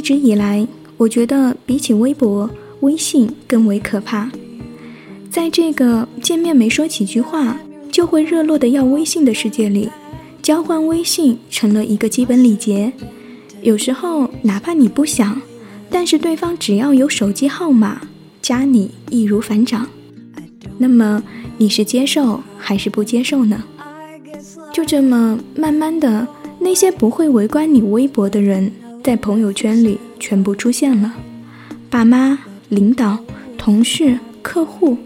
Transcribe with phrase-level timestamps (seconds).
[0.00, 0.66] 一直以来，
[0.96, 2.48] 我觉得比起微博、
[2.80, 4.30] 微信更为可怕。
[5.30, 7.60] 在这个见面没说几句话
[7.92, 9.90] 就会热络的要微信的世界里，
[10.40, 12.90] 交换微信成了一个基本礼节。
[13.60, 15.38] 有时候哪怕你不想，
[15.90, 18.00] 但是对方只要有手机号码，
[18.40, 19.86] 加你易如反掌。
[20.78, 21.22] 那么
[21.58, 23.62] 你是接受还是不接受呢？
[24.72, 26.26] 就这么慢慢的，
[26.58, 31.12] 那些不会围观你微博的人，在朋友圈里全部出现了。
[31.88, 33.18] 爸妈、领导、
[33.56, 34.96] 同事、客户，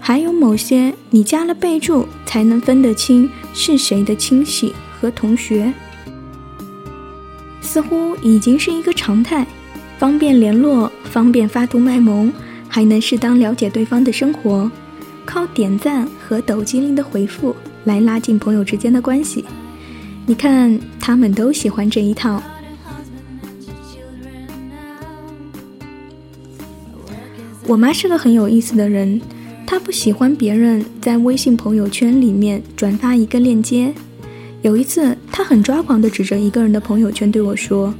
[0.00, 5.72] 还有某些你加了备注才能分得清是谁的亲戚和同学，
[7.60, 9.46] 似乎已经是一个常态，
[9.98, 12.32] 方便联络，方便发图卖萌，
[12.68, 14.70] 还能适当了解对方的生活。
[15.24, 19.44] 靠点赞和抖机灵的回复来拉近朋友之间的关系，
[20.24, 22.42] 你看他们都喜欢这一套。
[27.68, 29.20] 我妈是个很有意思的人，
[29.66, 33.92] 她不喜欢别人在微信朋友圈里面转发一个链接。
[34.62, 37.92] 有一次，她很抓狂地指着一个人的朋友圈对我说：“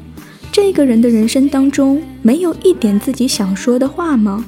[0.52, 4.46] 这个人的人生当中没有一点自己想说的话吗？”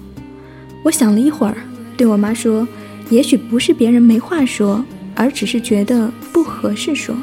[0.85, 1.57] 我想了一会儿。
[1.97, 2.67] 对我妈说
[3.11, 4.85] ：“也许不是别人没话说，
[5.17, 7.17] 而只是觉得不合适说。”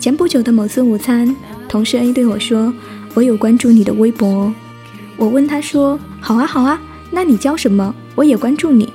[0.00, 1.36] 前不久的某次午餐，
[1.68, 2.72] 同事 A 对我说
[3.12, 4.50] ：“我有关注你的微博。”
[5.20, 7.94] 我问他说：“好啊，好啊，那你教什么？
[8.14, 8.90] 我也关注你。”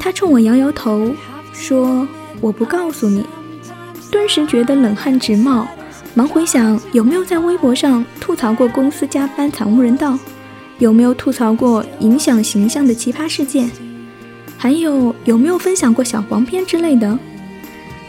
[0.00, 1.14] 他冲我摇摇头
[1.52, 2.08] 说
[2.40, 3.26] ：“我不告诉你。”
[4.10, 5.68] 顿时觉得冷汗直冒，
[6.14, 10.18] 忙回想有没有在微博上吐槽过公司加班惨无人道。
[10.78, 13.70] 有没有吐槽过影响形象的奇葩事件？
[14.56, 17.18] 还有有没有分享过小黄片之类的？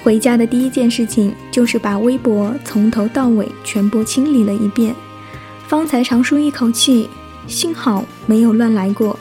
[0.02, 4.96] 回家的第一件事情就是把微博从头到尾全部清理了一遍，
[5.68, 7.10] 方才长舒一口气，
[7.48, 9.18] 幸好没有乱来过。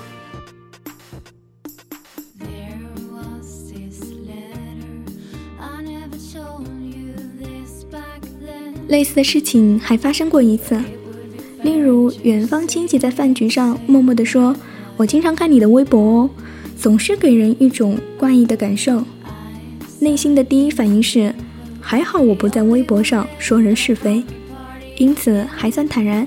[8.88, 10.78] 类似的事情还发生过一次。
[11.62, 14.54] 例如，远方亲戚在饭局上默默地说
[14.98, 16.30] ：“我经常看你的微博哦。”
[16.76, 19.04] 总是给人一种怪异的感受。
[20.00, 21.32] 内心的第一反应是：
[21.80, 24.24] 还好我不在微博上说人是非，
[24.98, 26.26] 因此还算坦然。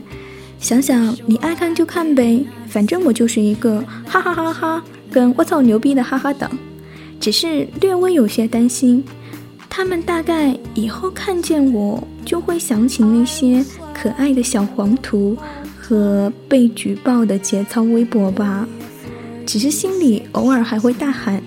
[0.59, 6.49] 想想你爱看就看呗，反正我就是一个哈哈哈哈跟我操牛逼的哈哈党。
[7.19, 9.03] 只是略微有些担心，
[9.69, 13.63] 他们大概以后看见我就会想起那些。
[13.93, 15.37] 可爱的小黄图
[15.79, 18.67] 和被举报的节操微博吧，
[19.45, 21.41] 只是心里偶尔还会大喊：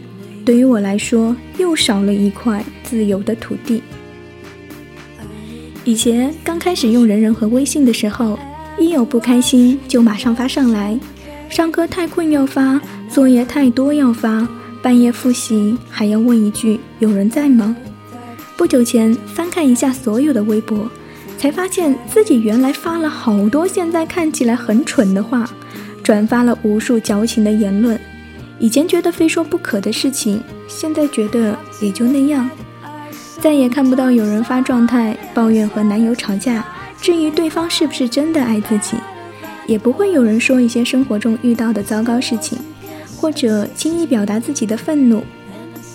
[0.47, 3.83] 对于我来说，又少了一块自由的土地。
[5.85, 8.39] 以前刚开始用人人和微信的时候，
[8.79, 10.99] 一有不开心就马上发上来，
[11.49, 14.47] 上课太困要发，作业太多要发，
[14.81, 17.77] 半夜复习还要问一句有人在吗？
[18.57, 20.89] 不久前翻看一下所有的微博。
[21.37, 25.49] 才发现自己原来发了好多现在看起来很蠢的话，
[26.03, 27.97] 转发了无数矫情的言论。
[28.59, 32.51] 以前觉得非说不可的事情，现在觉得也就那样。
[33.41, 36.65] 再也看不到有人发状态抱怨和男友吵架，
[37.01, 38.97] 至于对方是不是真的爱自己，
[39.67, 42.59] 也不会有人说一些生活中遇到的糟糕事情，
[43.17, 45.25] 或者轻易表达自己的愤怒。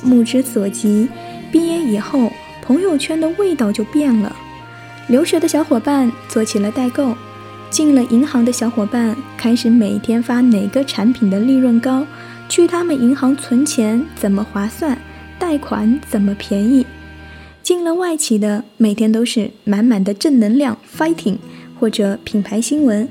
[0.03, 1.07] 目之所及，
[1.51, 2.31] 毕业以后
[2.61, 4.35] 朋友圈的味道就变了。
[5.07, 7.15] 留学的小伙伴做起了代购，
[7.69, 12.05] 进了银行的小伙伴开始每天发哪个产品的利润高，
[12.47, 14.97] 去他们银行存钱怎么划算，
[15.37, 16.85] 贷款怎么便宜。
[17.63, 21.37] 进了外企的每天都是满满的正能量，fighting
[21.79, 23.07] 或者品牌新闻，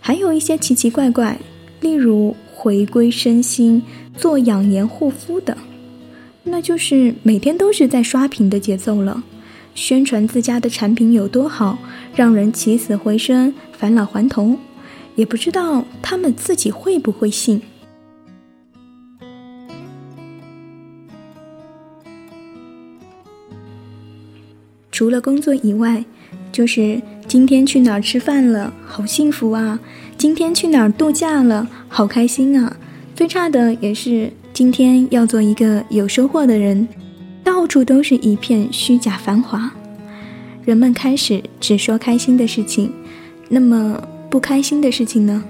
[0.00, 1.38] 还有一些奇奇怪怪，
[1.82, 3.82] 例如回归身心、
[4.16, 5.56] 做养颜护肤的，
[6.44, 9.22] 那就是每天都是在刷屏的节奏了。
[9.74, 11.78] 宣传自家的产品有多好，
[12.14, 14.58] 让人起死回生、返老还童，
[15.14, 17.60] 也不知道他们自己会不会信。
[25.00, 26.04] 除了工作以外，
[26.52, 29.80] 就是今天去哪儿吃饭了，好幸福啊！
[30.18, 32.76] 今天去哪儿度假了，好开心啊！
[33.14, 36.86] 最差的也是今天要做一个有收获的人。
[37.42, 39.72] 到处都是一片虚假繁华，
[40.66, 42.92] 人们开始只说开心的事情，
[43.48, 45.42] 那么不开心的事情呢？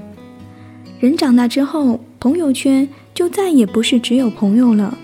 [1.01, 4.97] 人长大之后，朋友圈就再也不是只有朋友了。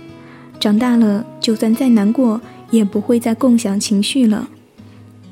[0.61, 2.41] 长大了，就算再难过，
[2.71, 4.49] 也不会再共享情绪了。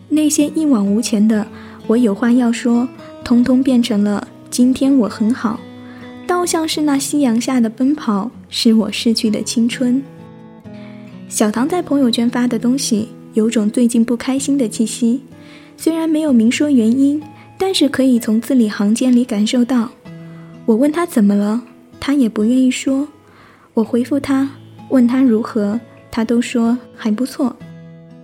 [0.08, 1.46] 那些一往无前的
[1.88, 2.88] “我有话要说”，
[3.24, 5.58] 通通变成了今天我很好，
[6.26, 10.02] 倒像是那夕阳下的奔跑，是我逝去的青春。
[11.28, 15.22] 小唐在朋友圈发的东西，有种最近不开心的气息，
[15.76, 17.20] 虽然没有明说原因，
[17.58, 19.90] 但是可以从字里行间里感受到。
[20.66, 21.62] 我问他怎么了，
[21.98, 23.08] 他也不愿意说。
[23.72, 24.50] 我回复他，
[24.90, 25.80] 问他如何，
[26.14, 27.56] 他都说还不错。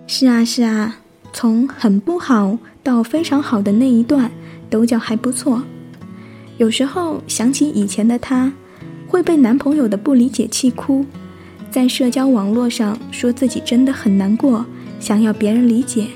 [0.07, 0.95] 是啊是啊，
[1.33, 4.31] 从很不好到非常好的那一段。
[4.71, 5.61] 都叫还不错。
[6.57, 8.53] 有时候想起以前的他，
[9.05, 11.05] 会被男朋友的不理解气哭，
[11.69, 14.65] 在社交网络上说自己真的很难过，
[14.97, 16.07] 想要别人理解。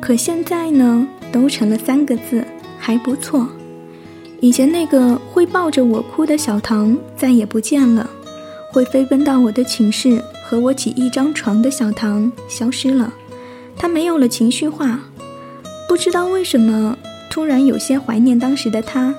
[0.00, 2.44] 可现在呢，都成了三个字
[2.78, 3.48] 还不错。
[4.40, 8.08] 以前那个会抱着我哭的小唐再也不见了，
[8.70, 10.22] 会飞奔到我的寝室
[10.54, 13.12] 和我挤一张床的小唐消失了，
[13.76, 15.00] 他没有了情绪化，
[15.88, 16.96] 不知道为什么。
[17.28, 19.12] 突然有些怀念当时的他，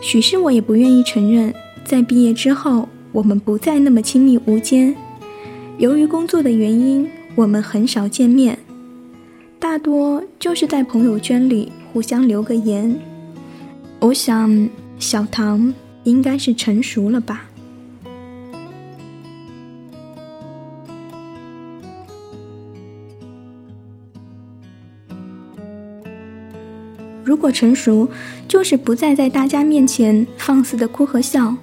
[0.00, 1.54] 许是我也不愿意承认，
[1.84, 4.96] 在毕业之后，我们不再那么亲密无间。
[5.78, 8.58] 由于工作的原因，我们很少见面，
[9.60, 12.98] 大多就是在朋友圈里互相留个言。
[14.00, 15.72] 我想，小唐
[16.02, 17.44] 应该是成熟了吧。
[27.26, 28.08] 如果成熟，
[28.46, 31.56] 就是不再在大家面前放肆的哭和笑，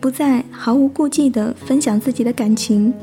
[0.00, 2.94] 不再毫无顾忌的分享自己的感情，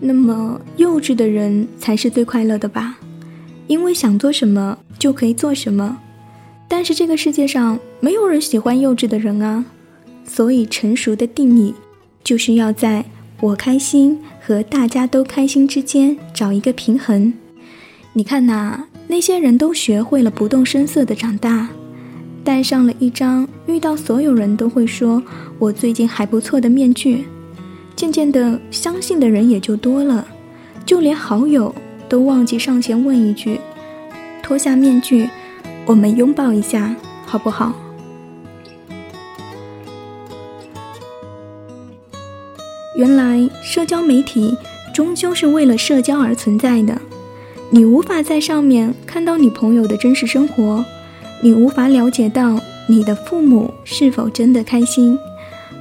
[0.00, 2.96] 那么幼稚的人才是最快乐的吧？
[3.66, 5.98] 因为想做什么就可以做什么。
[6.66, 9.66] 但是这个世界上没有人喜欢幼稚的人啊，
[10.24, 11.74] 所以成熟的定义，
[12.24, 13.04] 就是要在
[13.40, 17.34] 我开心和大家都开心之间找一个平衡。
[18.14, 18.87] 你看呐。
[19.10, 21.70] 那些人都学会了不动声色的长大，
[22.44, 25.22] 戴上了一张遇到所有人都会说
[25.58, 27.24] “我最近还不错”的面具，
[27.96, 30.28] 渐渐的相信的人也就多了，
[30.84, 31.74] 就连好友
[32.06, 33.58] 都忘记上前问一句
[34.42, 35.28] ：“脱下面具，
[35.86, 36.94] 我们拥抱一下，
[37.24, 37.72] 好不好？”
[42.94, 44.54] 原来社交媒体
[44.92, 47.00] 终究是为了社交而存在的。
[47.70, 50.82] 你无法在上面看到你朋友的真实生活，
[51.42, 55.18] 你无法了解到你的父母是否真的开心。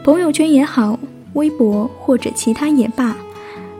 [0.03, 0.99] 朋友圈也好，
[1.33, 3.15] 微博或者其他也罢，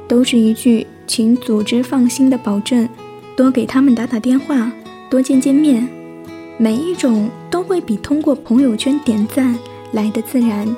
[0.07, 2.87] 都是一句请组织放心的保证。
[3.35, 4.71] 多给他们打打电话，
[5.09, 5.87] 多见见面，
[6.57, 9.59] 每一种都会比通过朋友圈点赞
[9.91, 10.73] 来的自然。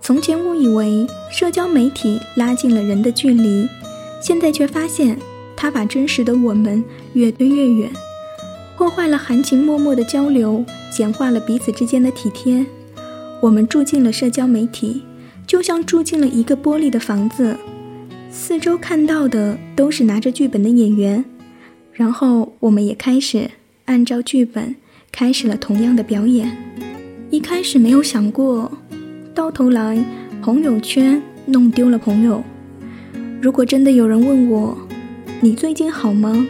[0.00, 3.68] 从前误以为社交媒体拉近了人的距离，
[4.22, 5.18] 现在却发现。
[5.60, 7.90] 他把真实的我们越推越远，
[8.78, 12.64] 破坏了含情脉脉的交流，简化了彼此之间的体贴。
[13.42, 15.02] 我们住进了社交媒体，
[15.46, 17.58] 就像住进了一个玻璃的房子，
[18.30, 21.22] 四周看到的都是拿着剧本的演员，
[21.92, 23.50] 然后我们也开始
[23.84, 24.74] 按照剧本
[25.12, 26.56] 开始了同样的表演。
[27.28, 28.72] 一开始没有想过，
[29.34, 30.02] 到头来
[30.40, 32.42] 朋友圈弄丢了朋友。
[33.42, 34.78] 如果真的有人问我，
[35.42, 36.46] 你最近好吗？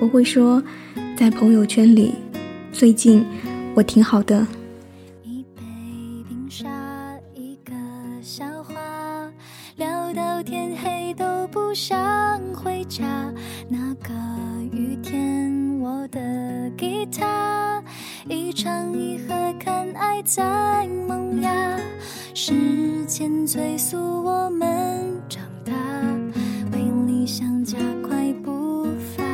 [0.00, 0.60] 我会说，
[1.16, 2.12] 在朋友圈里，
[2.72, 3.24] 最近
[3.72, 4.44] 我挺好的。
[5.22, 5.62] 一杯
[6.28, 6.68] 冰沙，
[7.34, 7.72] 一个
[8.20, 8.74] 笑话，
[9.76, 11.96] 聊到天黑都不想
[12.52, 13.32] 回家。
[13.68, 14.12] 那个
[14.72, 17.80] 雨天，我的吉他，
[18.28, 21.78] 一唱一和，看爱在萌芽。
[22.34, 25.72] 时间催促我们长大，
[27.26, 29.24] 想加快步伐，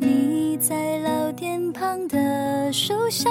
[0.00, 2.72] 你在老店旁的。
[2.72, 3.28] 树下，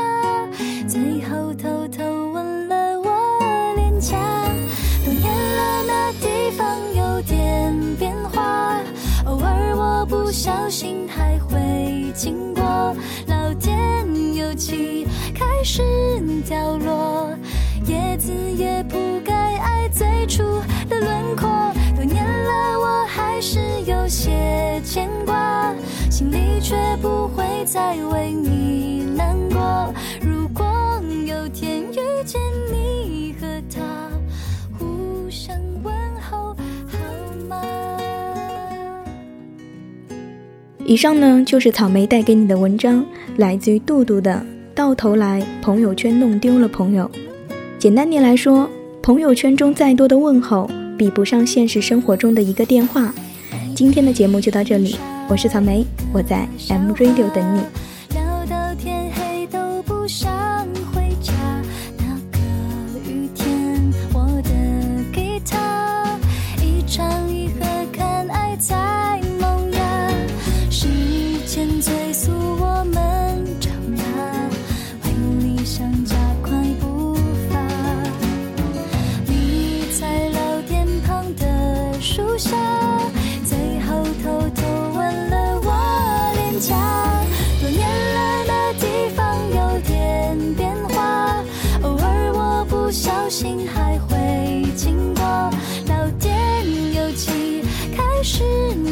[0.86, 2.04] 最后偷偷
[2.34, 4.18] 吻了我脸颊。
[5.06, 8.82] 多年了，那地方有点变化，
[9.26, 12.62] 偶尔我不小心还会经过。
[13.28, 15.82] 老店油漆开始
[16.46, 17.34] 掉落，
[17.86, 20.44] 叶子也铺盖爱最初
[20.90, 21.48] 的轮廓。
[23.40, 25.74] 还是有些牵挂，
[26.12, 29.06] 心里却不会再为你。
[29.16, 29.94] 难过。
[30.20, 30.66] 如果
[31.26, 33.82] 有天遇见你和他，
[34.78, 36.54] 互相问候
[36.86, 36.98] 好
[37.48, 37.62] 吗？
[40.86, 43.06] 以上呢就是草莓带给你的文章，
[43.38, 44.46] 来自于杜杜的。
[44.76, 47.10] 到头来，朋友圈弄丢了朋友。
[47.78, 48.70] 简单点来说，
[49.02, 53.14] 朋友圈中再多的问候，比不上现实生活中的一个电话。
[53.80, 54.98] 今天的节目就到这里，
[55.30, 57.62] 我是草莓，我在 M Radio 等你。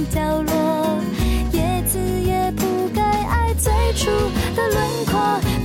[0.06, 1.00] 角落，
[1.52, 4.10] 叶子也铺盖爱最初
[4.56, 5.14] 的轮廓。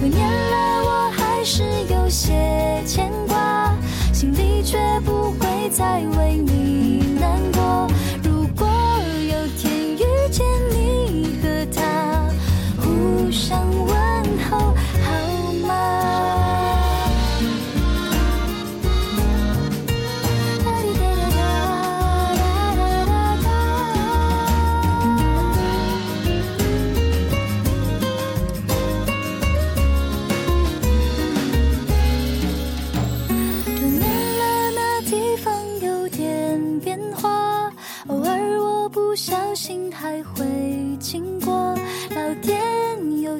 [0.00, 3.74] 多年了，我还是有些牵挂，
[4.12, 6.61] 心里却不会再为你。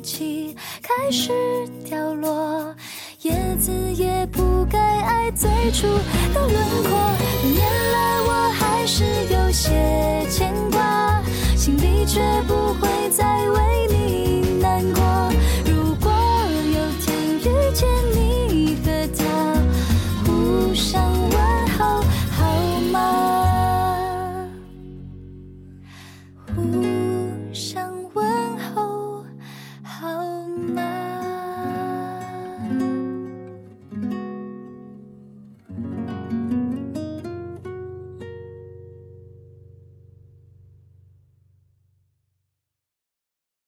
[0.03, 1.31] 起，开始
[1.85, 2.75] 掉落，
[3.23, 5.87] 叶子也不该爱最初
[6.35, 6.91] 的轮廓。
[7.45, 11.23] 原来我还是有些牵挂，
[11.57, 14.02] 心里却不会再为你。